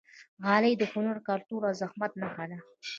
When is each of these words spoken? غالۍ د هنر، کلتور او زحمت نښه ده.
غالۍ 0.43 0.73
د 0.77 0.83
هنر، 0.93 1.17
کلتور 1.27 1.61
او 1.69 1.73
زحمت 1.81 2.11
نښه 2.21 2.45
ده. 2.49 2.59